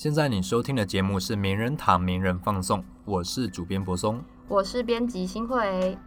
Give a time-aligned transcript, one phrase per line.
[0.00, 4.18] 现在你收听的节目是《名人堂名人放送》，我是主编柏松。
[4.48, 5.98] 我是编辑新慧。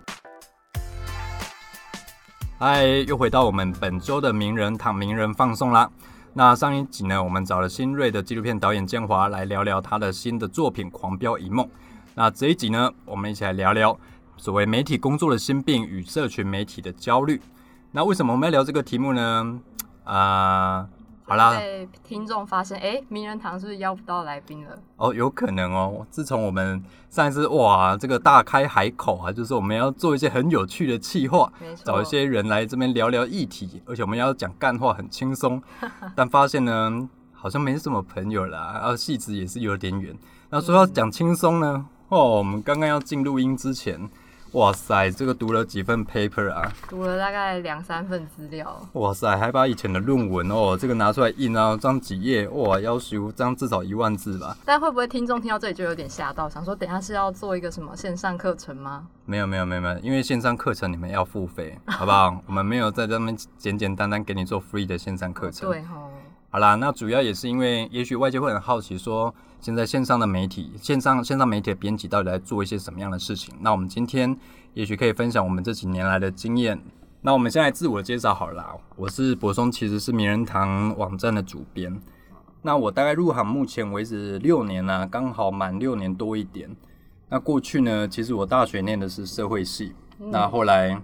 [2.58, 5.88] 嗨，又回到我们本周的名人堂名人放送啦。
[6.34, 11.64] 那上一集呢，我们找了新锐的纪录片导演建华来聊聊他的新的作品《狂飙一梦》。
[12.16, 13.96] 那这一集呢，我们一起来聊聊
[14.38, 17.40] 所谓媒体工作的心病与社群媒体的焦虑。
[17.92, 19.60] 那为什么我们要聊这个题目呢？
[20.04, 20.90] 啊、
[21.34, 24.78] 好啦，被听众发现，哎，名人堂是不是邀不到来宾了？
[24.98, 26.06] 哦，有可能哦。
[26.12, 26.80] 自从我们
[27.10, 31.52] 上一次哇，这个大开海口啊，就是我们要做一些很有趣的企划，
[31.84, 35.60] 找一些人来这边聊聊议题，而且我们要讲干话，很轻松。
[36.16, 40.16] 但发现呢，好像没什么朋友啦，然后戏子也是有点远。
[40.52, 44.08] 那说要讲轻松呢，哦，我们刚刚要进录音之前，
[44.54, 54.56] 哇塞，这个读了几份 paper 啊，读了大概两三份资料，哇塞，还把以前的论文哦，这个拿出来印啊，这样几页，哇，要求这样至少一万字吧。
[54.64, 59.08] 但会不会听众听到这里就有点吓到，想说等一下是要做一个什么线上课程吗？
[59.26, 62.40] 没有没有没有没有，因为线上课程你们要付费，好不好？
[62.46, 65.68] 我们没有在这边简简单单给你做 free 的线上课程。
[65.68, 66.12] 对吼，
[66.54, 73.56] 好啦，那主要也是因为，也许外界会很好奇说，现在线上的媒体、线上线上媒体的编辑到底在做一些什么样的事情？
[73.62, 74.38] 那我们今天
[74.76, 76.80] 也许可以分享我们这几年来的经验。
[77.22, 82.00] 那我们先来自我介绍好了啦，我是柏松，其实是名人堂网站的主编。
[82.62, 86.70] 那我大概入行目前为止六年啦、刚好满六年多一点。
[87.30, 91.02] 那过去呢，其实我大学念的是社会系，那后来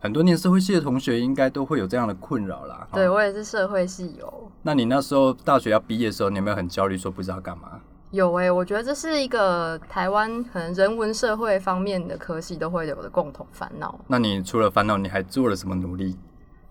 [0.00, 2.88] 很多念社会系的同学应该都会有这样的困扰啦。
[2.92, 4.50] 对我也是社会系友。
[4.62, 7.80] 那你那时候大学要毕业的时候，你有没有很焦虑，说不知道干嘛？
[8.10, 14.00] 有诶、我觉得这是一个台湾可能人文社会方面的科系都会有的共同烦恼。
[14.08, 16.18] 那你除了烦恼，你还做了什么努力？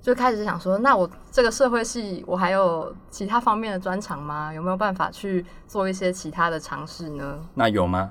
[0.01, 4.53] 就开始想说，那我这个社会系，我还有其他方面的专长吗？
[4.53, 7.39] 有没有办法去做一些其他的尝试呢？
[7.53, 8.09] 那有吗？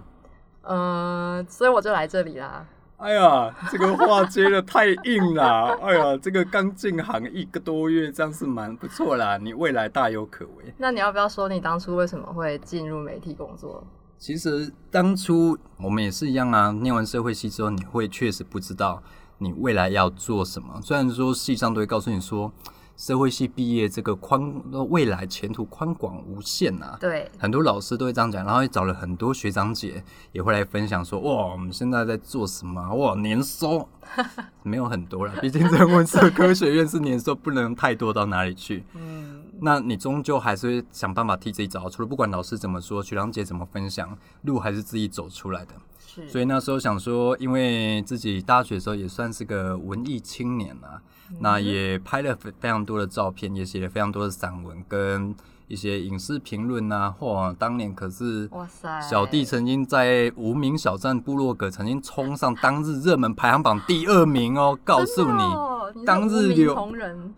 [0.62, 2.64] 呃，所以我就来这里啦。
[2.98, 5.68] 哎呀，这个话接的太硬了。
[5.80, 9.38] 哎呀，这个刚进行一个多月，这样是蛮不错啦。
[9.38, 10.74] 你未来大有可为。
[10.78, 13.84] 那你要不要说你当初为什么会进入媒体工作？
[14.18, 19.00] 其实当初我们也是一样啊，念完社会系之后，你会确实不知道
[19.38, 20.80] 你未来要做什么。
[20.82, 22.52] 虽然说系上都会告诉你说，
[22.98, 24.52] 社会系毕业这个宽
[24.90, 26.98] 未来前途宽广无限啊。
[27.00, 32.92] 对，很多老师都会这样讲，然后也找了很多学长姐也会来分享说，哇，我们现在在做什么？
[32.94, 33.88] 哇，年收
[34.64, 38.82] 没有很多了，毕竟人文社科学院是年收不能太多到哪里去。
[38.94, 45.72] 嗯，那你终究还是会想办法替自己找到出路，不管老师怎么说，学长姐怎么分享，路还是自己走出来的。
[46.06, 51.02] 是，所以那时候想说，因为自己大学的时候也算是个文艺青年啊，
[51.40, 55.34] 那也拍了非非常多的照片，也写了非常多的散文跟
[55.66, 57.14] 一些影视评论啊。
[57.18, 65.77] 嚯，当年可是哇塞，小弟曾经在无名小站部落格曾经冲上当日热门排行榜第二名哦，告诉你。
[66.04, 66.74] 当日流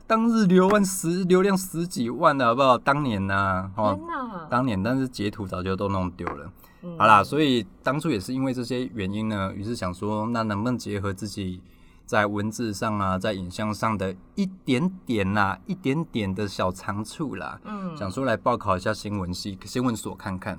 [0.06, 2.78] 当日流万十流量十几万的好不好？
[2.78, 6.50] 当年呐、哦，天哪，当年，但是截图早就都弄丢了。
[6.82, 11.60] 嗯好啦，所以当初也是因为这些原因呢，于是想说，那能不能结合自己
[12.06, 20.58] 在文字上啊，在影像上的一点点啦、一点点的小长处啦，嗯，想说来报考一下新闻系、新闻所看看。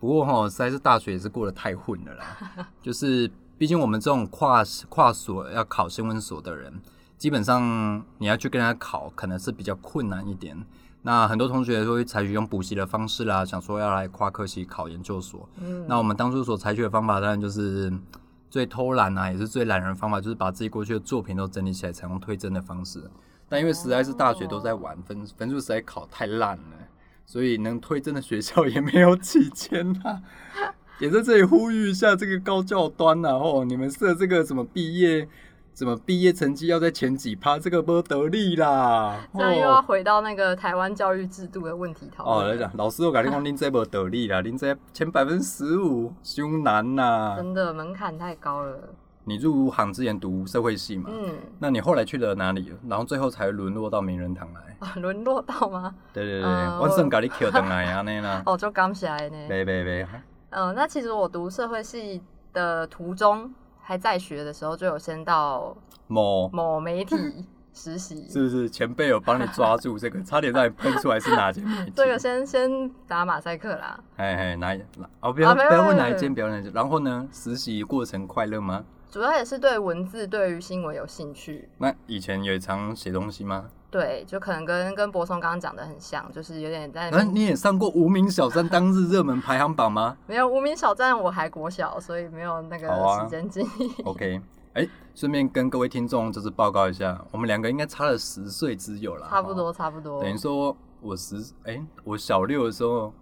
[0.00, 6.72] 不过哈，实在是大学也是过得太混了啦， 就是毕竟我们这种跨跨所要考新闻所的人，
[7.22, 10.60] 基本上你要去跟他考，可能是比较困难一点。
[11.02, 15.48] 那很多同学都会采取用补习的方式啦，想说要来跨科系考研究所。
[15.60, 17.92] 嗯那我们当初所采取的方法，当然就是
[18.50, 23.08] 最偷懒啊，也是最懒人的方法，就是把自己过去的作品都整理起来，采用推甄的方式。
[23.48, 26.76] 但因为实在是大学都在玩，分分数实在考太烂了，
[27.24, 30.20] 所以能推甄的学校也没有几间啊。
[30.98, 35.28] 也在这里呼吁一下这个高教端呐、哦，你们设这个什么毕业，
[35.74, 39.18] 怎么毕业成绩要在前几趴，这个不得力啦。
[39.34, 42.52] 这样又要回到那个台湾教育制度的问题讨哦，论哦。
[42.52, 47.34] 来讲，老师我跟你讲，您这不得力啦， 您这前百分之十五，凶难呐。
[47.36, 48.76] 真的门槛太高了。
[49.24, 52.72] 你入行之前读社会系嘛，嗯，那你后来去了哪里？
[52.88, 54.76] 然后最后才沦落到名人堂来。
[54.86, 55.94] 啊沦落到吗？
[56.12, 58.42] 对对对，嗯我算把你 Q 等来安尼啦。
[58.44, 59.36] 哦，就刚起来呢。
[59.48, 60.08] 别别别，
[60.50, 62.20] 嗯，那其实我读社会系
[62.52, 65.76] 的途中，还在学的时候，就有先到
[66.06, 67.16] 某某媒体
[67.74, 68.26] 实习。
[68.30, 71.92] 是不是前辈有帮你抓住这个，差点让你喷出来是哪间媒体？
[71.96, 76.72] 这个先 先打马赛克啦，哎哎哪一哪哦不要啊不要问哪一间，不要问哪一间。
[76.72, 78.84] 然后呢，实习过程快乐吗？
[79.12, 81.68] 主要也是对文字、对于新闻有兴趣。
[81.76, 83.68] 那以前也常写东西吗？
[83.90, 92.88] 对，就可能跟跟博松刚刚讲的很像，就是有点在那你也上过无名小站当日热门排行榜吗没有无名小站，我还国小，所以没有那个
[93.20, 93.92] 时间经历。
[94.04, 94.40] OK，
[94.72, 99.74] 哎、顺便跟各位听众就是报告一下，我们两个应该差了十岁之有啦，差不多，哦。
[99.74, 100.22] 差不多。
[100.22, 103.12] 等于说我十哎、我小六的时候，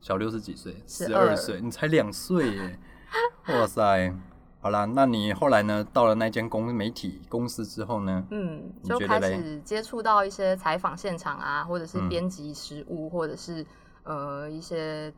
[0.00, 0.76] 小六是几岁？
[0.86, 2.78] 十二岁，你才两岁耶！
[3.58, 4.14] 哇塞，
[4.58, 5.86] 好啦，那你后来呢？
[5.92, 8.24] 到了那间公媒体公司之后呢？
[8.30, 13.64] 嗯，就开始接触到一些采访现场啊，或者是嗯编辑实务，或者是
[14.02, 15.12] 呃一些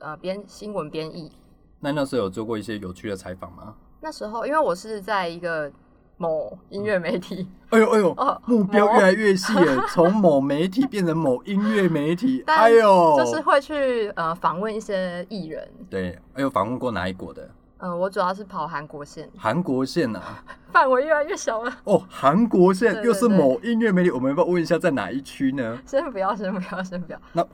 [0.00, 1.30] 呃编新闻编译。
[1.78, 3.76] 那那时候有做过一些有趣的采访吗？
[4.00, 5.70] 那时候，因为我是在一个
[6.16, 12.42] 某音乐媒体，哎呦哎呦， 哦目标越来越细了，从某媒体变成某音乐媒体。
[12.48, 15.68] 但哎呦，就是会去呃访问一些艺人。
[15.88, 17.48] 对，哎呦，访问过哪一国的？
[17.78, 20.42] 呃，我主要是跑韩国线，韩国线啊，
[20.72, 21.72] 范围越来越小了。
[21.84, 25.78] 哦，韩国线又是某音乐媒体，我们要不要问一下在哪一区呢？
[25.86, 27.20] 先不要，先不要，先不要。
[27.32, 27.46] 那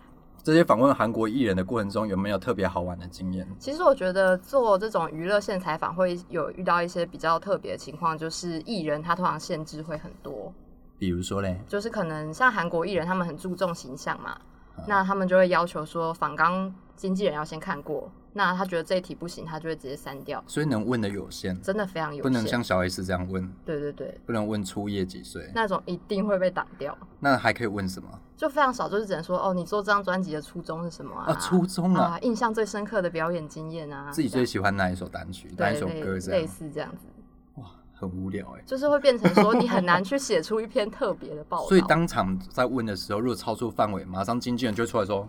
[0.43, 3.47] 这些访问韩国艺人的过程中，有没有特别好玩的经验？
[3.59, 10.51] 其实我觉得做这种娱乐线采访会有遇到一些比较特别的情况，就是艺人他通常限制会很多，
[10.99, 14.31] 比如说嘞，就是可能像韩国艺人他们很注重形象嘛，
[14.77, 22.23] 啊那他们就会要求说访纲经纪人要先看过，那他觉得这一题不行，他就会直接删掉，所以能问的有限，真的非常有限。
[22.23, 28.09] 不能像小 S 这样问，对对对，不能问初夜几岁，那种一定会被挡掉，那还可以问什么？
[28.37, 31.33] 就非常少，就是只能说哦，你做这张专辑的初衷是什么啊？
[31.33, 36.41] 啊，初衷啊，啊，印象最深刻的表演经验啊，自己最喜欢哪一首单曲，哪一首歌这样？
[36.41, 37.07] 类似这样子，
[37.55, 38.63] 哇，很无聊哎。
[38.67, 41.67] 就是会变成说你很难去写出一篇特别的报道。
[41.69, 45.29] 所以当场在问的时候，如果超出范围，马上经纪人就会出来说，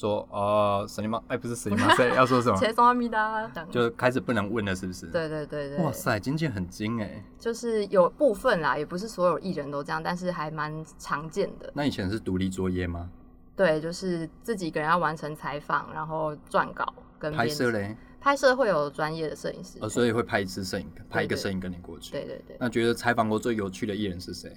[0.00, 1.22] 说哦，神灵吗？
[1.28, 1.94] 哎，不是神灵吗？
[1.94, 2.56] 谁要说什么？
[2.56, 5.06] 切松阿米达就开始不能问了，是不是？。
[5.08, 7.22] 对对对对，哇塞，经纪很精哎。
[7.38, 11.70] 就是有部分啦，也不是所有艺人都这样，但是还蛮常见的。
[11.74, 13.10] 那以前是独立作业吗？
[13.54, 17.46] 对，就是自己一个人要完成采访，然后撰稿跟拍。
[17.46, 17.94] 摄嘞？
[18.18, 19.78] 拍摄会有专业的摄影师。
[19.82, 22.12] 呃，所以会拍一次摄影，拍一个对摄影跟你过去。
[22.12, 24.50] 对对对，那觉得采访过最有趣的艺人是谁？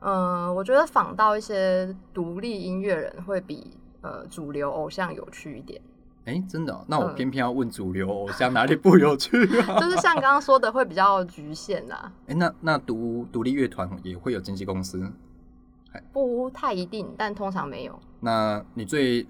[0.00, 5.80] 嗯、我觉得访到一些独立音乐人会比呃主流偶像有趣一点。
[6.24, 9.78] 哎，真的哦、那我嗯偏偏要问主流偶像哪里不有趣啊？
[9.80, 15.10] 就是像刚刚说的，会比较局限啦，哎，那那独独立乐团也会有经纪公司？
[16.12, 17.98] 不太一定，但通常没有。
[18.20, 19.26] 那你最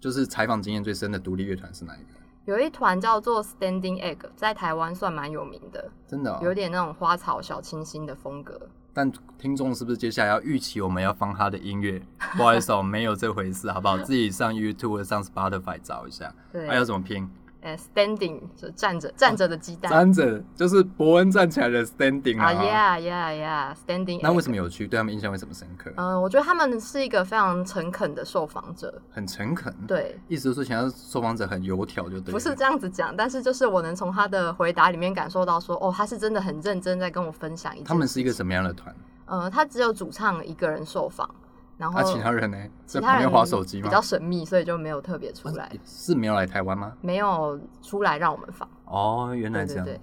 [0.00, 2.06] 就是采访经验最深的独立乐团是哪一个？
[2.46, 8.68] 有一团叫做 Standing Egg，在台湾算蛮有名的，真的、哦，有点那种花草小清新的风格。
[8.94, 12.00] 但听众是不是接下来要预期我们要放他的音乐？
[12.36, 13.98] 不好意思哦，没有这回事，好不好？
[14.06, 16.32] 自己上 YouTube 上 Spotify 找一下。
[16.52, 17.28] 对，还要怎么拼？
[17.64, 19.90] 呃，Standing 就站着站着的鸡蛋。
[19.90, 22.98] 站着就是伯恩站起来的 standing 啊啊。
[22.98, 24.20] ，Yeah Yeah Yeah，Standing。
[24.22, 24.54] 那为什么？
[24.54, 24.86] 有趣？
[24.86, 25.90] 对他们印象为什么深刻？
[25.96, 29.00] 嗯、我觉得他们是一个非常诚恳的受访者。
[29.10, 32.30] 很诚恳。，对，意思就是想要受访者很油条就对。
[32.30, 37.82] 不是这样子讲，但是就是我能从他的回答里面感受到说，哦，他是真的很认真在跟我分享一。
[37.82, 38.94] 他们是一个什么样的团？
[39.26, 41.28] 呃，他只有主唱一个人受访，
[41.76, 42.56] 然后那、其他人呢？
[42.86, 43.88] 其他人在旁边划手机吗？
[43.88, 46.92] 比较神秘，所以就没有特别出来，是没有来台湾吗？
[47.00, 48.68] 没有出来让我们访。
[48.84, 49.84] 哦，原来这样。
[49.84, 50.00] 对对对。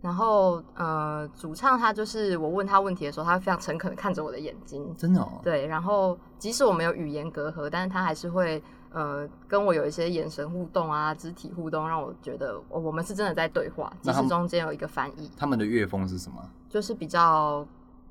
[0.00, 5.40] 然后呃，主唱他就是我问他问题的时候，他非常诚恳的看着我的眼睛，真的哦。
[5.42, 5.66] 对。
[5.66, 8.62] 然后即使我们有语言隔阂，但是他还是会
[8.92, 16.40] 呃跟我有一些眼神互动啊、肢体互动，让我觉得、哦、我们是真的在对话，即使中间有一个翻译，他们的乐风是什么？
[16.68, 17.66] 就是比较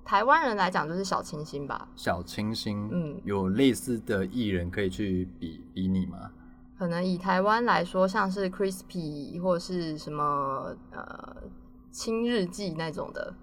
[0.07, 1.87] 台湾人来讲就是小清新吧。
[1.97, 2.87] 小清新。
[2.91, 6.31] 嗯有类似的艺人可以去比比你吗？
[6.79, 11.35] 可能以台湾来说，像是 Crispy 或是什么呃
[11.91, 13.33] 轻日记那种的，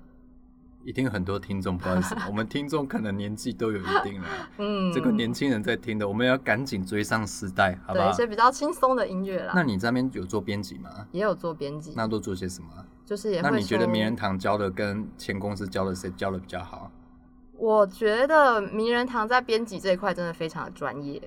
[0.84, 4.28] 一定很多听众，不好意思， 我们听众可能年纪都有一定了。
[4.58, 8.16] 嗯，这个年轻人在听的，我们要赶紧追上时代，好不好对一？
[8.16, 9.52] 些比较轻松的音乐啦。
[9.54, 10.88] 那你这边有做编辑吗？
[11.12, 12.68] 也有做编辑，那都做些什么？
[13.04, 16.90] 就是也会那你觉得名人堂教的跟前公司教的谁教的比较好？
[17.56, 21.22] 我觉得名人堂在编辑这一块真的非常的专业，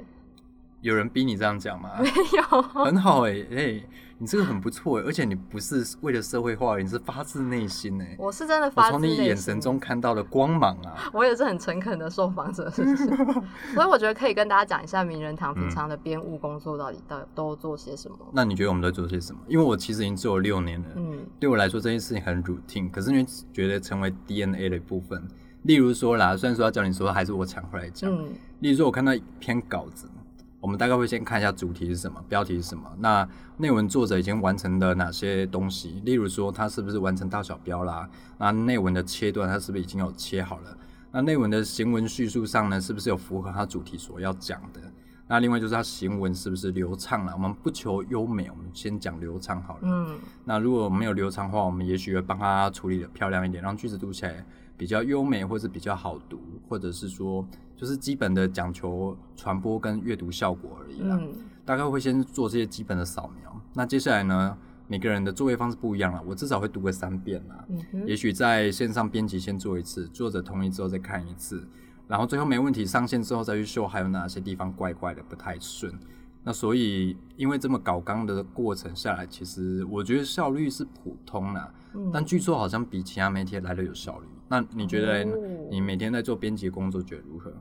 [0.87, 1.89] 有人逼你这样讲吗？
[1.99, 3.83] 没有，很好哎、哎、
[4.17, 11.09] 你这个很不错哎、而且你不是为了社会化，你是发自内心哎、我是真的我发自内心从你眼神中，看到了光芒啊！
[11.11, 13.05] 我也是很诚恳的受访者，是不是？
[13.75, 18.17] 所以我觉得可以跟大家讲一下名人堂平常的编务工作到底到底都做些什么。
[18.31, 19.39] 那你觉得我们都做些什么？
[19.47, 25.21] 因为我其实已经做了六年了，嗯，对我来说这件事情很 routine，可是你觉得成为 DNA 的一部分。
[25.63, 28.09] 例如说啦，虽然说要叫你说，还是我抢回来讲。
[28.09, 28.29] 嗯，
[28.61, 30.07] 例如说，我看到一篇稿子，
[30.59, 32.91] 我们大概会先看一下主题是什么，标题是什么。
[32.99, 36.01] 那内文作者已经完成了哪些东西？
[36.03, 38.09] 例如说，他是不是完成大小标啦？
[38.39, 40.77] 那内文的切断，他是不是已经有切好了？
[41.11, 44.81] 那内文的行文叙述上呢，是不是有符合他主题所要讲的？
[45.29, 47.33] 那另外就是他行文是不是流畅了？
[47.33, 49.79] 我们不求优美，我们先讲流畅好了。
[49.83, 54.45] 嗯，那如果没有流畅的话，我们也许会帮他处理的漂亮一点，让句子读起来
[54.77, 61.17] 比较优美，或是比较好读，或者是说就是基本的讲求传播跟阅读效果而已啦。
[61.19, 61.33] 嗯，
[61.65, 63.61] 大概会先做这些基本的扫描。
[63.73, 64.57] 那接下来呢，
[64.87, 67.65] 每个人的作业方式不一样了，我至少会读个三遍啦。
[67.69, 71.67] 嗯，也许在线上编辑先做一次，作者同意之后再看一次，
[72.07, 75.91] 然后最后没问题上线之后再去修，还有哪些地方怪怪的不太顺。
[76.43, 84.27] 那所以因为这么搞纲的过程下来，其实我觉得效率是普通啦，嗯但据说好像比其他媒体来的有效率。
[84.47, 85.23] 那你觉得
[85.69, 87.51] 你每天在做编辑工作，觉得如何？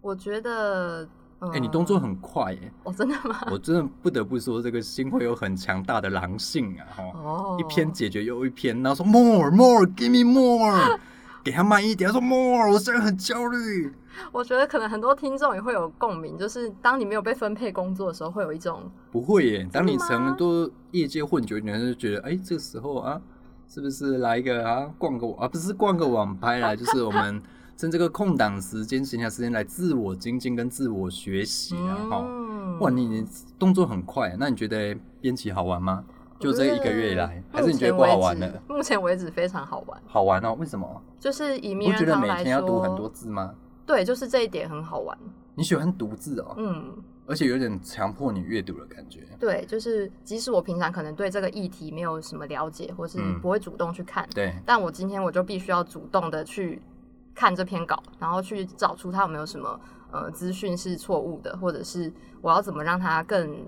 [0.00, 1.08] 我觉得，
[1.40, 3.40] 哎哎、你动作很快耶、哦，真的吗？
[3.50, 6.86] 我真的不得不说，这个心会有很强大的狼性啊！
[6.96, 10.98] 哈、哦，一篇解决又一篇，然后说 more more give me more，
[11.42, 13.92] 给他慢一点，他说 more，我现在很焦虑。
[14.32, 23.20] 我觉得可能很多听众也会有共鸣，就是当你没有被分配工作的时候，会有一种不会耶，当你成都业界混久一点，就觉得哎、这个时候啊，
[23.68, 27.40] 是不是来一个啊逛个啊，不是逛个网拍啦， 就是我们
[27.76, 31.94] 趁这个空档时间、闲暇时间来自我精进跟自我学习啊！
[32.10, 33.26] 哈、嗯哇，你你
[33.58, 36.04] 动作很快，那你觉得编辑好玩吗？
[36.40, 38.62] 就这一个月以来，还是你觉得不好玩了？
[38.68, 41.02] 目前为止非常好玩，好玩哦，为什么？
[41.20, 43.54] 就是以不名觉得每天要读很多，字吗？
[43.84, 45.16] 对，就是这一点很好玩。
[45.56, 46.94] 你喜欢读字哦，嗯，
[47.28, 49.20] 而且有点强迫你阅读的感觉。
[49.38, 56.80] 对，就是即使我平常可能对这个议题没有什么了解，或是嗯不会主动去看，对，但我今天我就必须要主动的去
[57.34, 59.78] 看这篇稿，然后去找出它有没有什么
[60.10, 63.64] 呃资讯是错误的，或者是我要怎么让它更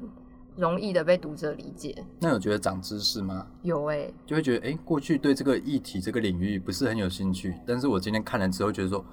[0.56, 2.04] 容易的被读者理解。
[2.18, 3.46] 那有觉得长知识吗？
[3.62, 9.04] 有诶、就会觉得，哎、过去对这个议题、这个领域不是很有兴趣，但是我今天看了之后，觉得说，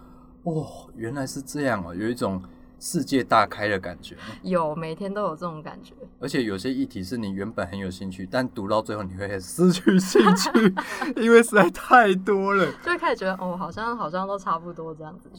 [0.43, 2.41] 哦，原来是这样哦，有一种
[2.79, 4.15] 世界大开的感觉。
[4.43, 5.93] 有每天都有这种感觉。
[6.19, 10.49] 而且有些议题是你原本很有兴趣，但读到最后你会失去兴趣，
[11.21, 12.71] 因为实在太多了。
[12.83, 15.29] 就会开始觉得哦，好像好像都差不多这样子。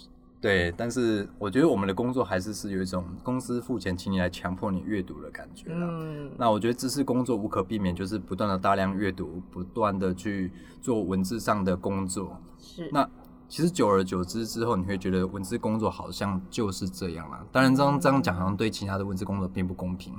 [0.41, 5.89] 对，但是我觉得我们的工作还是是有一种公司付钱请你来强迫你阅读的感觉啦。
[5.91, 12.41] 嗯，那我觉得知识工作无可避免，就是不断的大量阅读，不断的去做文字上的工作。
[12.57, 12.89] 是。
[12.93, 13.09] 那
[13.49, 17.43] 其实久而久之之后，你会觉得文字工作好像就是这样啦。
[17.51, 20.15] 当然，这样这样讲好像对其他的文字工作并不公平，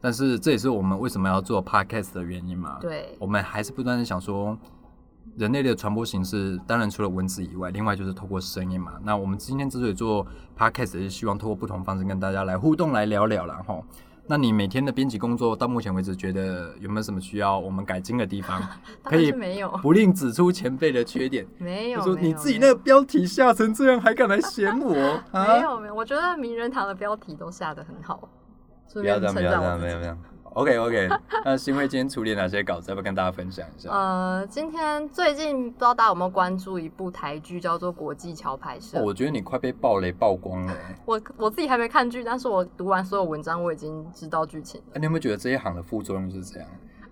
[0.00, 2.78] 但是这也是我们为什么要做 podcast 的原因嘛。
[2.80, 4.58] 对，我们还是不断的想说，
[5.36, 8.94] 人类的传播形式，当然除了文字以外，另外就是透过声音嘛。
[9.04, 10.26] 那我们今天之所以做
[10.58, 13.62] podcast，也是希望透过不同方式跟大家来互动、来聊聊啦。
[13.64, 13.80] 哈。
[14.32, 18.58] 那你每天的编辑工作到目前为止，觉得有没有什么需要我们改进的地方？
[19.04, 21.46] 当然可以没有，不吝指出前辈的缺点。
[21.60, 21.98] 没有。
[21.98, 24.94] 他说你自己那个标题下成这样，还敢来嫌我？
[24.94, 25.60] 没 啊！
[25.60, 28.26] 有没有，我觉得名人堂的标题都下的很好，
[28.90, 30.31] 顺不要这样，不要这样，赞我自己。
[30.54, 31.08] OK OK，
[31.44, 33.90] 那新会今天处理哪些稿子，要不要跟大家分享一下？
[33.90, 40.96] 呃，今天最近不知道大家有没有关注一部台剧，叫做《国际桥牌社》哦，我觉得你快被暴雷曝光了欸。
[41.06, 44.86] 我我自己还没看剧，但是我读完所有文章，我已经知道剧情了。
[44.94, 46.68] 哎，你有没有觉得这一行的副作用是这样？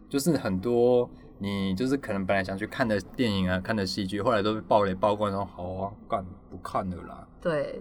[0.08, 7.26] 就是很多你就是可能本来想去看的电影啊、看的戏剧，后来都被暴雷曝光，然后好啊，干不看了啦。
[7.40, 7.80] 对，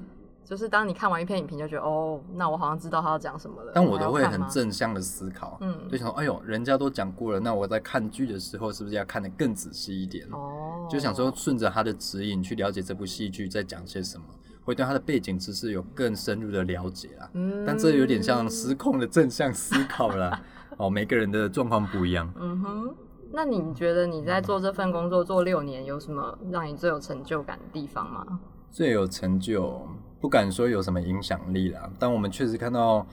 [0.49, 3.71] 就是当你看完一篇影评，就觉得哦，那我好像知道他要讲什么了。
[3.75, 10.27] 但我都会很正向的思考，嗯就想说，哎呦，人家都讲过了，那我在看剧的时候是不是要看得更仔细一点？
[10.31, 14.23] 哦，就想说顺着他的指引去了解这部戏剧在讲些什么，
[14.63, 17.29] 会对他的背景知识有更深入的了解啦。
[17.33, 20.41] 嗯，但这有点像失控的正向思考啦。
[20.77, 22.27] 哦，每个人的状况不一样。
[22.39, 22.95] 嗯哼。
[23.31, 28.39] 那你觉得你在做这份工作做六年，有什么让你最有成就感的地方吗？
[28.71, 29.87] 最有成就，
[30.19, 33.05] 不敢说有什么影响力啦，但我们确实看到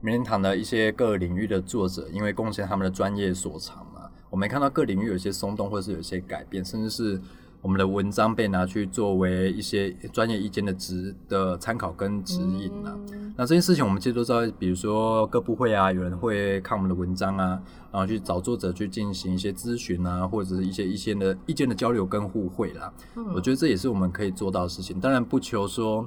[0.00, 7.20] 名人堂的一些各领域的作者，因为贡献他们的专业所长嘛，我们看到各领域有一些松动，或者是有一些改变，甚至是
[7.62, 12.96] 我们的文章被拿去作为一些专业意见的指的参考跟指引啦。
[13.12, 17.58] 嗯那这件事情我们其实都知道，比如说各部会啊，有人会看我们的文章啊，
[17.90, 22.92] 然后去找作者去进行一些咨询啊，或者是一些一些的意见的交流跟互惠啦。
[23.16, 25.00] 嗯我觉得这也是我们可以做到的事情。
[25.00, 26.06] 当然不求说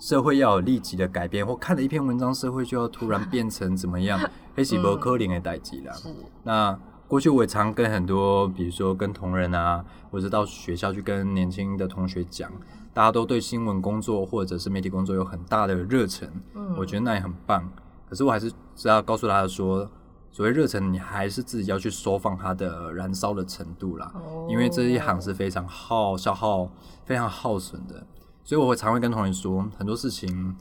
[0.00, 4.18] 社会要有立即的改变，或看了一篇文章，社会就要突然变成怎么样，
[4.56, 5.94] 黑喜伯科林的代际啦。
[6.42, 6.76] 那
[7.06, 12.50] 过去我也常跟很多，比如说跟同仁啊，或者到学校去跟年轻的同学讲，
[12.94, 17.70] 大家都对新闻工作或者是媒体工作有很大的热忱，嗯我觉得那也很棒。
[18.08, 19.88] 可是我还是是要告诉他说，
[20.30, 24.10] 所谓热忱，你还是自己要去收放它的燃烧的程度啦。
[24.14, 26.70] 哦因为这一行是非常耗消耗、
[27.04, 28.06] 非常耗损的，
[28.50, 30.56] 所以我会常会跟同学说，很多事情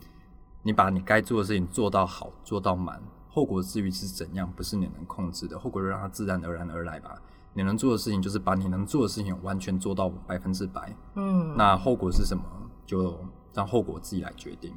[0.61, 7.19] 你把你该做的事情做到好、做到满，后果至于是怎样，不是你能控制的，后果就让它自然而然而来吧。
[7.53, 12.43] 你能做的事情就是把你能做的事情完全做到百分之百，嗯，那后果是什么，
[12.85, 13.19] 就
[13.55, 14.71] 让后果自己来决定。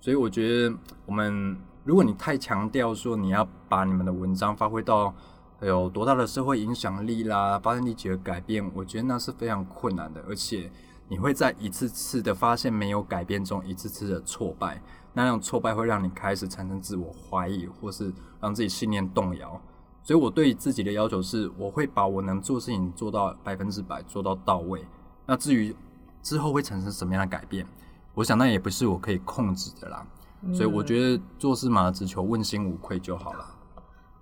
[0.00, 1.54] 所以我觉得，我们
[1.84, 5.14] 如果你太强调说你要把你们的文章发挥到
[5.60, 10.72] 有多大的社会影响力啦，发生立即的改变，我觉得那是非常困难的，而且
[11.10, 14.80] 你会在一次次的发现没有改变中，一次次的挫败，
[15.12, 19.60] 那种挫败会让你开始产生自我怀疑，或是让自己信念动摇。
[20.04, 24.86] 所以我对自己的要求是，我会把我能做的事情做到百分之百，做到到位。
[25.26, 25.74] 那至于
[26.22, 27.66] 之后会产生什么样的改变，
[28.14, 30.06] 我想那也不是我可以控制的啦。
[30.54, 33.44] 所以我觉得做事嘛，只求问心无愧就好了。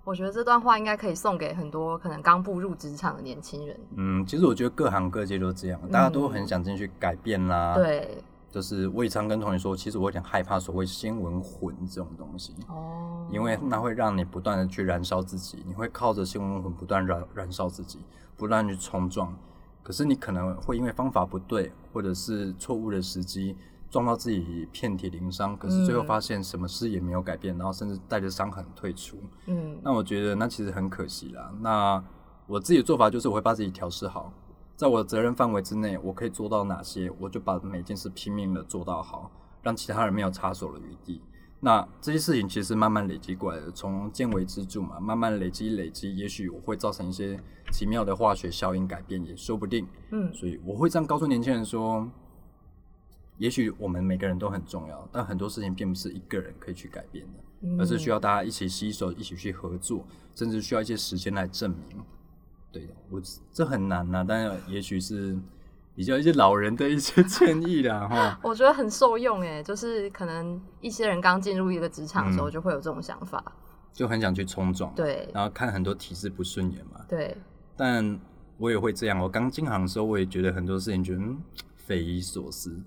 [0.09, 3.79] 我觉得这段话应该可以送给很多可能刚步入职场的年轻人。
[3.97, 17.99] 嗯，其实我觉得各行各业都这样，大家都很想进去改变啦。，对，就是我也常跟同学说，其实我有点害怕所谓新闻魂这种东西，哦，因为那会让你不断的去燃烧自己，你会靠着新闻魂不断燃燃烧自己，
[18.35, 19.37] 不断地去冲撞。
[19.83, 23.55] 可是你可能会因为方法不对，或者是错误的时机，
[23.91, 25.57] 撞到自己遍体鳞伤。
[25.57, 29.17] 可是最后发现什么事也没有改变，然后甚至带着伤痕退出。
[29.47, 31.53] 嗯那我觉得那其实很可惜啦。
[31.61, 32.03] 那
[32.47, 34.33] 我自己的做法就是我会把自己调试好，
[34.77, 39.31] 在我的责任范围之内，我可以做到哪些，我就把每件事拼命的做到好，
[39.63, 41.21] 让其他人没有插手的余地。
[41.61, 47.39] 那这些事情其实慢慢累积过来的，从见微知著嘛，慢慢累积累积，也许我会造成一些
[47.73, 49.85] 奇妙的化学效应改变，也说不定。
[50.13, 52.09] 嗯所以我会这样告诉年轻人说，
[53.39, 57.39] 也许我们每个人都很重要，但很多事情并不是一个人可以去改变的。
[57.77, 61.99] 而是需要大家一起携手，一起去合作，甚至需要一些时间来证明。
[62.71, 63.21] 对的，我
[63.53, 65.37] 这很难呐、但也许是
[65.97, 68.41] 比较一些老人的一些 建议啦，哈。
[68.45, 73.43] 我觉得很受用诶，就是可能一些人刚进入一个职场的时候嗯就会有这种想法。
[73.93, 77.05] 就很想去冲撞，，对然后看很多体制不顺眼嘛。
[77.09, 77.37] 对，
[77.77, 78.21] 但
[78.57, 81.37] 我也会这样，我刚进行的时候，我也觉得很多事情觉得、嗯、
[81.75, 82.81] 匪夷所思，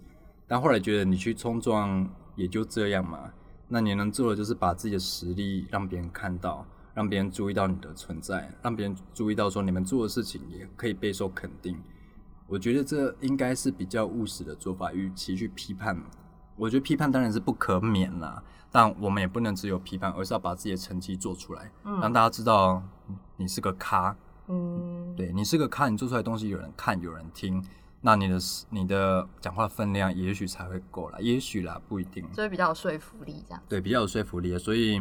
[0.51, 3.31] 但后来觉得你去冲撞也就这样嘛。
[3.69, 11.81] 那你能做的就是把自己的实力让别人看到，让别人注意到你的存在，让别人注意到说你们做的事情也可以备受肯定。
[12.47, 15.97] 我觉得这应该是比较务实的做法，与其去批判。
[16.57, 22.83] 我觉得批判当然是不可免啦，但我们也不能只有批判，而是要把自己的成绩做出来，让大家知道
[23.37, 24.13] 你是个咖。
[24.49, 27.63] 嗯，对你是个咖，你做出来的东西有人看，有人听，
[28.01, 28.39] 那你的
[28.71, 32.27] 你的讲话分量也许才会够啦，也许啦，不一定。
[32.33, 33.63] 所以比较有说服力这样。
[33.69, 34.99] 对，比较有说服力，所以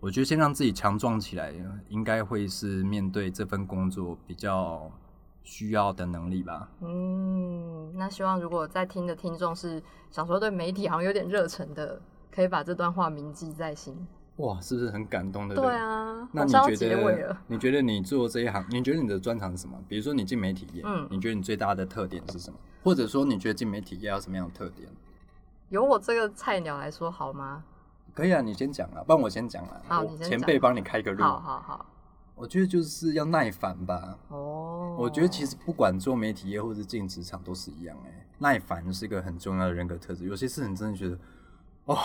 [0.00, 1.54] 我觉得先让自己强壮起来，
[1.88, 4.90] 应该会是面对这份工作比较
[5.44, 6.68] 需要的能力吧。
[6.80, 12.00] 嗯，那希望如果在听的听众是想说对媒体好像有点热忱的，
[12.32, 14.06] 可以把这段话铭记在心。
[14.40, 17.36] 哇，是不是很感动，对不对啊，那你觉得。？
[17.46, 19.76] 你觉得你做这一行，你觉得你的专长是什么？
[19.88, 22.58] 比如说你进媒体业，嗯你觉得你最大的特点是什么？
[22.82, 24.88] 或者说你觉得进媒体业要什么样的特点？
[25.68, 27.62] 由我这个菜鸟来说好吗？
[28.14, 29.80] 可以啊，你先讲啊，不然我先讲啊。
[29.86, 31.22] 好你先讲前辈帮你开个路。
[31.22, 31.86] 好好好，
[32.34, 34.18] 我觉得就是要耐烦吧。
[34.28, 40.24] 哦，我觉得其实不管做媒体业或者进职场都是一样哎、耐烦是一个很重要的人格特质。
[40.26, 41.18] 有些事情真的觉得，
[41.86, 41.98] 哇、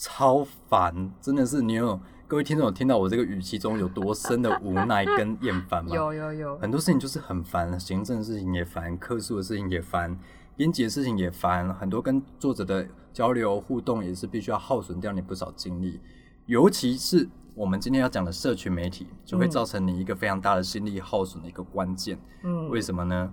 [0.00, 5.90] 超烦，真的是你有各位听众有听到我这个语气中有多深的无奈跟厌烦吗？
[5.94, 10.18] 有有有，很多事情就是很烦，行政的事情也烦，客诉的事情也烦，
[10.56, 16.00] 编辑的事情也烦，很多跟作者的交流互动也是必须要耗损掉你不少精力，
[16.46, 22.18] 尤其是我们今天要讲的社群媒体，就会造成你一个非常大的心力耗损的一个关键。
[22.42, 23.30] 嗯，为什么呢？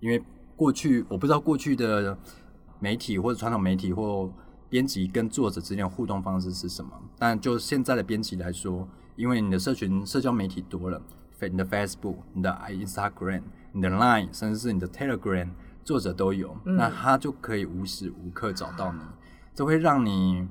[0.00, 0.24] 因为
[0.56, 2.16] 过去我不知道过去的
[2.78, 4.32] 媒体或者传统媒体或
[4.68, 11.00] 编辑跟作者之间的互动方式是什么，但就现在的编辑来说，因为你的社群社交媒体多了，
[11.40, 15.48] 你的 Facebook、你的 Instagram、你的 Line，甚至是你的 Telegram，
[15.84, 16.76] 作者都有，嗯。
[16.76, 19.00] 那他就可以无时无刻找到你，
[19.54, 20.46] 这会让你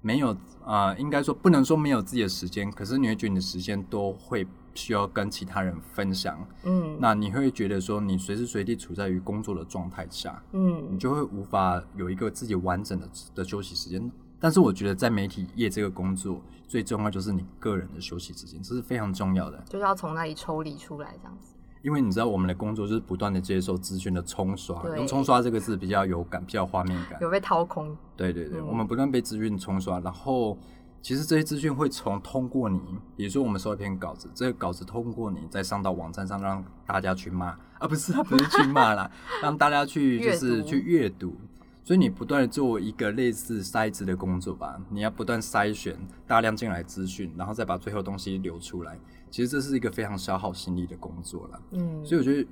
[0.00, 0.30] 没有
[0.64, 4.46] 啊、呃应该说不能说没有自己的时间，可是你会觉得你的时间都会
[4.76, 14.12] 需要跟其他人分享，嗯那你会觉得说你随时随地处在于工作的状态下，嗯你嗯就会无法有一个自己完整的的休息时间。
[14.38, 19.58] 但是我觉得在媒体业这个工作，最重要就是你个人的休息时间，这是非常重要的。
[19.66, 21.54] 就是要从那里抽离出来这样子。
[21.82, 27.18] 因为你知道我们的工作就是不断的接受资讯的冲刷，用冲刷这个字比较有感，比较画面感。
[27.20, 30.58] 有被掏空，对对对，嗯我们不断被资讯冲刷，然后
[31.06, 32.80] 其实这些资讯会从通过你，
[33.14, 39.08] 比如说我们收一篇稿子，这个稿子通过你再上到网站上让大家去骂啊，不是， 不是去骂啦，
[39.40, 41.32] 让大家去就是阅去阅读。
[41.84, 48.98] 所以你不断的做一个类似筛子的工作吧，你要不断筛选大量进来资讯，然后再把最后东西流出来。
[49.30, 51.60] 其实这是一个非常消耗心力的工作啦。
[51.70, 52.48] 嗯，所以我觉得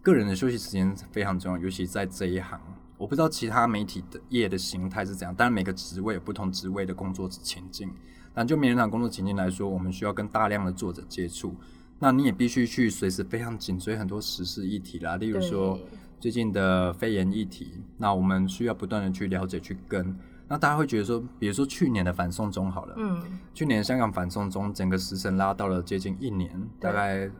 [0.00, 2.60] 个人的休息时间非常重要，尤其在这一行。
[3.00, 7.90] 我不知道其他媒体的业的形态是怎样，当然每个职位有不同职位的工作情境。
[8.34, 11.56] 但就名人堂工作情境来说，我们需要跟大量的作者接触，
[11.98, 15.80] 那你也必须去随时非常紧追很多时事议题啦，例如说
[16.20, 20.14] 最近的肺炎议题，那我们需要不断的去了解去跟。
[20.46, 23.22] 那大家会觉得说，比如说去年的反送中好了，嗯，
[23.54, 27.30] 去年香港反送中整个时程拉到了接近一年，大概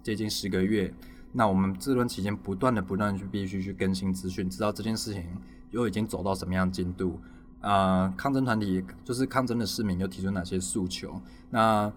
[0.00, 0.94] 接近十个月。
[1.38, 5.22] 那我们这段期间不断的、不断的去必须去更新资讯，知道这件事情
[5.70, 7.20] 又已经走到什么样的进度。
[7.60, 11.22] 呃，抗争团体就是抗争的市民又提出哪些诉求？
[11.50, 11.92] 那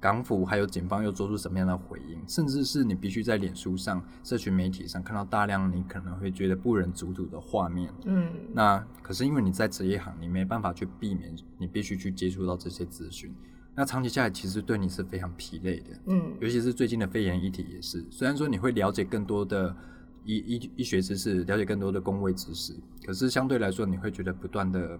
[0.00, 2.18] 港府还有警方又做出什么样的回应？
[2.26, 7.92] 甚至是你必须在脸书上、社群媒体上看到大量你可能会觉得不忍卒睹的画面。
[8.06, 13.34] 嗯，那可是因为你在职业行，你没办法去避免，你必须去接触到这些资讯。
[13.76, 15.86] 那长期下来，其实对你是非常疲累的。
[16.06, 19.76] 嗯，尤其是最近的肺炎议题也是，虽然说你会了解更多的
[20.24, 24.98] 医医医学知识，了解更多的工位知识，可是相对来说，你会觉得不断的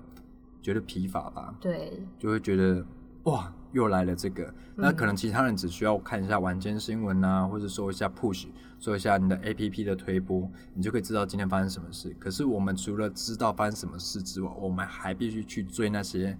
[0.61, 2.85] 觉得疲乏吧，对，就会觉得
[3.25, 4.55] 哇，又来了这个。
[4.77, 8.47] 那可能其他人只需要看一下晚间新闻啊，或者说一下 push，
[8.79, 12.15] 做一下你的 APP 的推播，你就可以知道今天发生什么事。
[12.21, 16.37] 可是我们除了知道发生什么事之外，我们还必须去追那些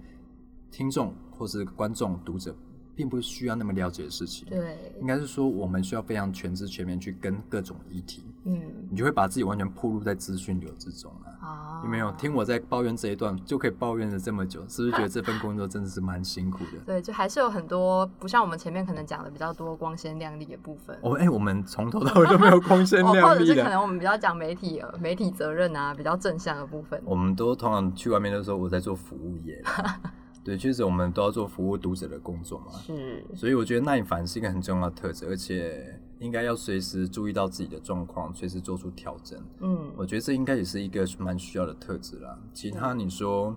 [0.69, 2.55] 听众或是观众、读者
[2.95, 4.47] 并不需要那么了解的事情。
[4.49, 11.29] 对，应该是说，我们需要非常全知全面去跟各种议题，嗯，你就会把自己完全暴露在资讯流之中啊。
[11.47, 14.61] 啊，有没有听我在抱怨这一段，就可以抱怨了这么久？
[14.67, 16.79] 是不是觉得这份工作真的是蛮辛苦的？
[16.87, 20.97] 对，就还是有很多不像我们前面可能讲的比较多光鲜亮丽的部分。
[21.03, 26.99] 哦哎、我们从头到尾都没有光鲜哦，或亮丽的，者是可能我们比较讲媒体呃媒体责任啊，比较正向的部分。
[27.05, 30.01] 我们都通常去外面的时候，我在做服务业啦。
[30.47, 32.71] 对，确实我们都要做服务读者的工作嘛。
[32.71, 39.37] 是，所以我觉得耐烦是一个很重要的特质，而且应该要随时注意到自己的状况，随时做出调整。
[39.59, 42.39] 嗯，我觉得这应该也是一个蛮需要的特质啦。
[42.53, 43.53] 其他你说，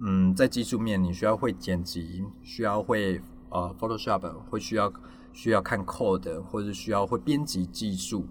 [0.00, 4.90] 嗯，在技术面你需要会剪辑，需要会呃 Photoshop，会需要
[5.34, 8.26] 需要看 code，或者需要会编辑技术。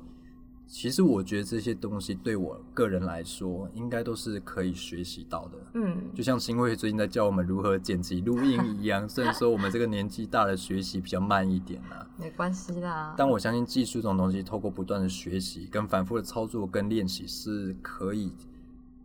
[0.67, 5.58] 其实我觉得这些东西对我个人来说，应该都是可以学习到的。
[5.75, 12.08] 嗯，就像新会最近在教我们如何剪辑录音一样， 虽然说我们这个年纪大了，学习比较慢一点啦。
[12.17, 13.13] 没关系啦。
[13.15, 18.32] 但我相信技术这种东西，透过不断的学习、跟反复的操作、跟练习是可以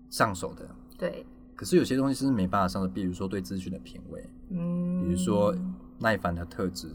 [0.09, 0.67] 上手的。
[0.97, 5.55] 对，可是有些东西是没办法上手，比如说对资讯的品味，嗯，比如说
[5.99, 6.89] 耐烦的特质，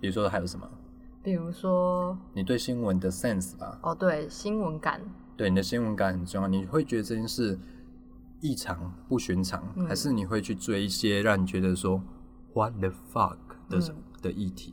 [0.00, 0.68] 比如说还有什么？
[1.26, 5.00] 比如说，你对新闻的 sense 吧，哦，对，新闻感，
[5.36, 6.46] 对你的新闻感很重要。
[6.46, 7.58] 你会觉得这件事
[8.40, 12.00] 异常不寻常，嗯还是你会去追一些让你觉得说
[12.54, 14.72] what the fuck 的、嗯的议题？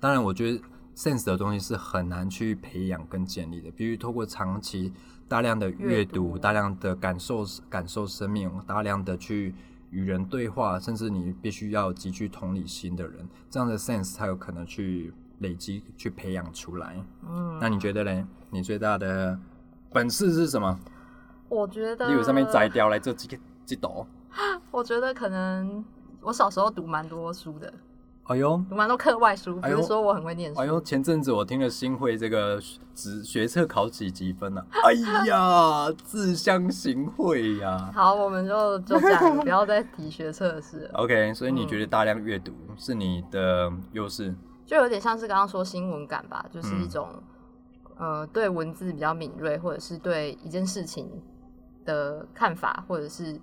[0.00, 0.58] 当然，我觉得
[0.96, 4.90] sense 的东西是很难去培养跟建立的，必须透过长期
[5.28, 9.54] 大量的阅阅读、大量的感受感受生命、大量的去
[9.90, 16.96] 与人对话，甚至你必须要有极具同理心的人，这样的 sense 才有可能去累积、去培养出来。
[17.28, 18.24] 嗯，那你觉得嘞？
[18.50, 19.38] 你最大的
[19.92, 20.78] 本事是什么？
[21.48, 24.06] 我觉得，例如上面摘掉来这几个几斗。
[24.70, 25.84] 我觉得可能
[26.20, 27.72] 我小时候读蛮多书的，
[28.24, 30.60] 哎呦，读蛮多课外书，不哎呦是说我很会念书。
[30.60, 30.80] 哎呦！
[30.82, 32.60] 前阵子我听了新会这个
[32.94, 34.66] 职学测考几几分呢、啊？
[34.84, 34.92] 哎
[35.26, 40.90] 呀，自相形会呀、好，我们就就这样， 不要再提学测的事。
[40.92, 44.34] OK，所以你觉得大量阅读是你的优势？
[44.68, 47.08] 就有点像是刚刚说新闻感吧，就是一嗯种、
[47.96, 51.10] 呃对文字比较敏锐，或者是对一件事情
[51.86, 53.40] 的看法，或者是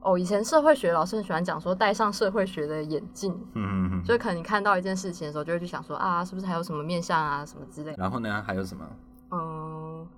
[0.00, 4.04] 哦，以前社会学老师很喜欢讲说戴上社会学的眼镜，嗯嗯嗯。
[4.04, 7.96] 就可能你看到一件事情的时候，就会去想说啊，是不是还有什么面向啊，什么之类的。
[7.98, 8.88] 然后呢，还有什么？
[9.32, 10.08] 嗯，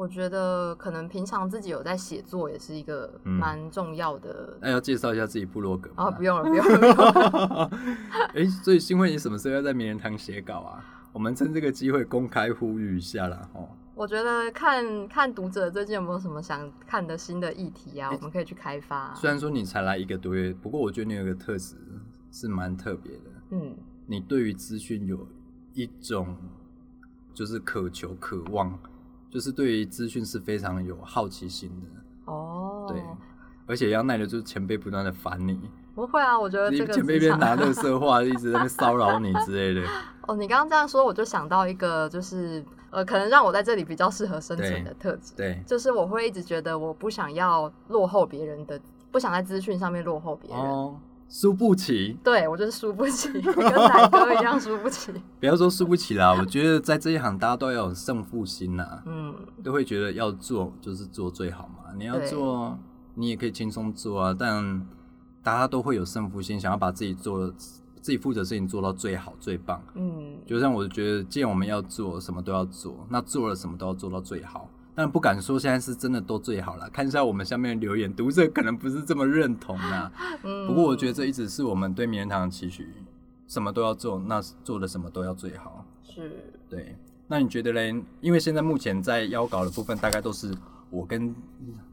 [0.00, 4.56] 我觉得可能平常自己有在写作，也是一个嗯蛮重要的。
[4.58, 6.04] 那要介绍一下自己部落格吗？
[6.04, 7.70] 啊，不用了，不用了， 不用了。
[8.34, 10.82] 哎、所以新会你什么时候要在名人堂写稿啊？
[11.12, 13.68] 我们趁这个机会公开呼吁一下啦，哦。
[13.94, 19.14] 我觉得看看读者最近有没有什么想看的新的议题啊，诶我们可以去开发。
[19.14, 21.76] 虽然说你才来一个多月，不过我觉得你有一个特质
[22.32, 25.28] 是蛮特别的，嗯，你对于资讯有
[25.74, 26.34] 一种
[27.34, 28.78] 就是渴求、渴望，
[29.30, 33.00] 就是对于资讯是非常有好奇心的，哦，对，
[33.66, 35.60] 而且要耐得住前辈不断的烦你，
[35.94, 39.88] 不会啊，我觉得你这个前面一边拿乐色话，一直在骚扰你之类的。
[40.26, 48.80] 哦，你刚刚这样说，我就想到一个，就是呃，可能让我在这里比较适合生存的特质，对，就是我会一直觉得我不想要落后别人的，
[49.12, 50.58] 不想在资讯上面落后别人。
[50.58, 50.96] 哦，
[51.30, 55.12] 输不起，对我就是输不起， 跟奶哥一样输不起。
[55.38, 61.94] 不要说输不起啦，我觉得在这一行大家都要有胜负心呐，嗯，都会觉得要做就是做最好嘛。
[61.96, 62.76] 你要做，
[63.14, 64.84] 你也可以轻松做啊，但
[65.40, 67.48] 大家都会有胜负心，想要把自己做
[68.02, 69.80] 自己负责的事情做到最好最棒。
[69.94, 74.68] 嗯，就像我觉得，既然我们要做，什么都要做，那做了什么都要做到最好。
[75.00, 76.86] 但不敢说现在是真的都最好了。
[76.90, 80.12] 看一下我们下面的留言，读者可能不是这么认同啦。
[80.44, 82.86] 嗯不过我觉得这一直是我们对名人堂的期许，
[83.48, 85.86] 什么都要做，那做的什么都要最好。
[86.04, 86.94] 是对，
[87.26, 87.98] 那你觉得嘞？
[88.20, 90.54] 因为现在目前在邀稿的部分，大概都是
[90.90, 91.34] 我跟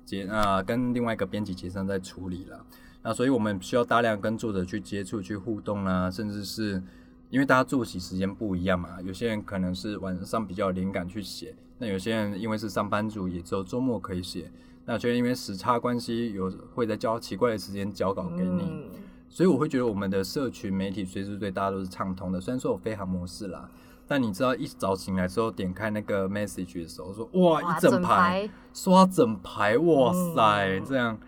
[0.03, 2.59] 杰啊、跟另外一个编辑杰森在处理了。
[3.03, 6.83] 那所以我们需要大量跟作者去接触、去互动啊，甚至是
[7.29, 14.51] 因为大家作息时间不一样嘛，有些人可能是晚上比较有灵感去写，那有些人因为是上班族，也只有周末可以写。
[14.85, 18.61] 那有些人因为时差关系，有会在交奇怪的时间交稿给你。
[18.63, 18.89] 嗯
[19.29, 22.39] 所以我会觉得我们的社群媒体随时对大家都是畅通的。
[22.39, 23.69] 虽然说有飞行模式啦，
[24.07, 31.19] 但你知道一早醒来之后点开那个 message 的时候，说哇哇，一整排排，刷整排，哇塞，嗯这样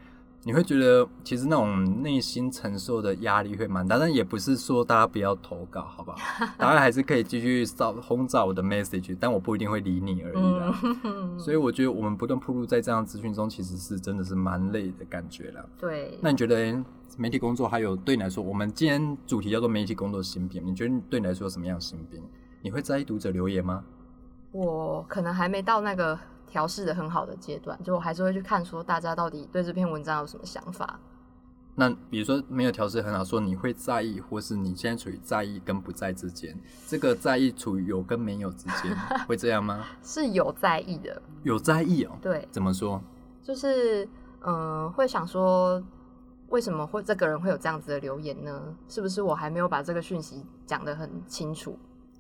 [0.44, 3.98] 你会觉得其实那种内心承受的压力会蛮大。
[3.98, 6.18] 但也不是说大家不要投稿，好不好？
[6.58, 10.80] 大家还是可以继续扫轰炸我的 message，但我不一定会理你而已啦。
[11.04, 15.66] 嗯，所以我觉得我们不断暴露在这样的资讯中，其实是真的是蛮累的感觉啦。
[15.78, 16.82] 对，那你觉得
[17.18, 22.24] 媒体工作还有对你来说，我们今天主题叫做媒体工作新兵，你觉得对你来说有什么样的新兵？
[22.62, 23.84] 你会在意读者留言吗？
[24.52, 26.18] 我可能还没到那个
[26.50, 31.00] 调试的很好的阶段，就我还是会去看说大家到底对这篇文章有什么想法。
[31.76, 36.54] 那比如说没有调试很好，说你会在意，或是你现在处于在意跟不在之间，
[36.86, 38.94] 这个在意处于有跟没有之间，
[39.26, 39.86] 会这样吗？
[40.04, 43.02] 是有在意的，有在意哦，对，怎么说？
[43.42, 44.04] 就是
[44.42, 45.82] 嗯、呃会想说，
[46.50, 48.76] 为什么会这个人会有这样子的留言呢？
[48.90, 51.80] 是不是我还没有把这个讯息讲得很清楚？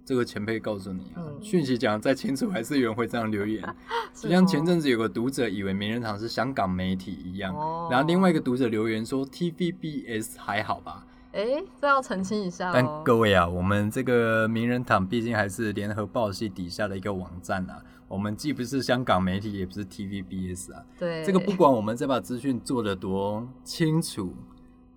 [0.09, 3.63] 这个前辈告诉你啊，嗯讯息讲得再清楚，还是有人会这样留言。
[4.11, 11.05] 就像哦前阵子有个读者以为名人堂是香港媒体一样，哦然后另外一个读者留言说 TVBS 还好吧？
[11.31, 13.03] 哎、这要澄清一下但哦。
[13.05, 20.83] 各位啊，我们这个名人堂毕竟还是联合报系底下的一个网站啊，我们既不是香港媒体，也不是 TVBS 啊。
[20.97, 24.33] 对，这个不管我们再把资讯做的多清楚，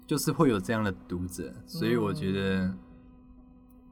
[0.07, 2.73] 就是会有这样的读者，所以我觉得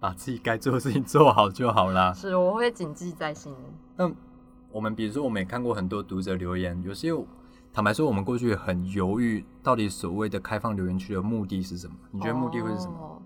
[0.00, 2.12] 把自己该做的事情做好就好啦。
[2.12, 3.54] 是我会谨记在心。
[3.96, 4.10] 那
[4.72, 7.10] 我们比如说，我们也看过很多读者留言，有些
[7.72, 11.94] 坦白说，我们过去很犹豫，到底所谓的开放留言区的目的是什么？
[12.10, 12.96] 你觉得目的会是什么？
[12.98, 13.22] 哦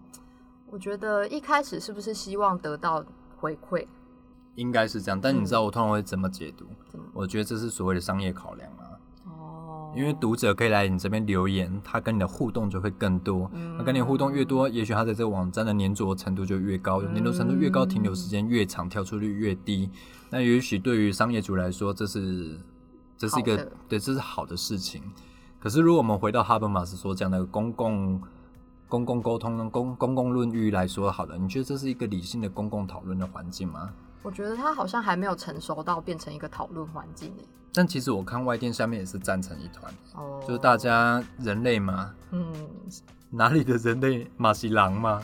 [0.70, 3.04] 我觉得一开始是不是希望得到
[3.38, 3.86] 回馈？
[4.56, 6.66] 应该是这样，但你知道我通常会怎么解读？
[7.12, 8.83] 我觉得这是所谓的商业考量啊，哦，
[9.94, 13.50] 因为读者可以来你这边留言，他跟你的互动就会更多。
[13.54, 19.88] 嗯那跟你互动越多，也许他在这个网站的粘着程度就越高，嗯粘着程度越高，停留时间越长，跳出率越低。
[20.30, 22.58] 那也许对于商业主来说，这是
[23.16, 23.56] 这是一个
[23.88, 25.02] 对，这是好的事情。
[25.60, 28.20] 可是如果我们回到哈本马斯所讲的公共
[28.88, 33.90] 公共沟通、公公共论域来说，好了，你觉得这是一个理性的公共讨论的环境吗？
[34.24, 37.44] 我觉得他好像还没有成熟到变成一个讨论环境诶。
[37.74, 42.52] 但其实我看外电下面也是站成一团，哦，就是大家人类嘛，嗯，
[43.30, 45.20] 哪里的人类马西狼嘛，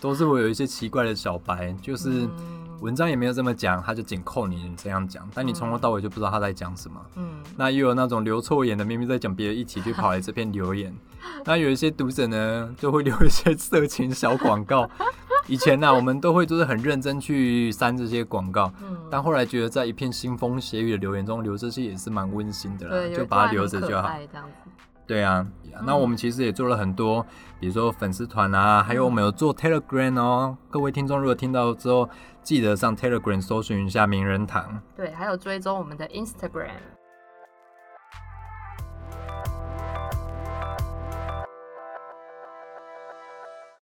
[0.00, 2.08] 都是我有一些奇怪的小白，就是
[2.38, 7.04] 嗯文章也没有这么讲，他就紧扣你这样讲，但你从头到尾就不知道他在讲什么。
[7.16, 10.96] 嗯那又有那种留错言的，明明在讲别的一起，就跑来这边留言。
[11.44, 14.88] 那有一些读者呢，就会留一些色情小广告。
[15.48, 24.10] 以前呢、我们都会就是很认真去删这些广告，嗯，但后来觉得在一片腥风血雨的留言中留这些也是蛮温馨的对，啦，就把它留着就好。
[25.06, 25.46] 对啊，
[25.86, 27.24] 那我们其实也做了很多，
[27.58, 30.58] 比如说粉丝团啊，还有我们有做 Telegram 哦。
[30.68, 32.06] 各位听众如果听到之后，
[32.42, 34.82] 记得上 Telegram 搜寻一下名人堂。
[34.94, 36.97] 对，还有追踪我们的 Instagram。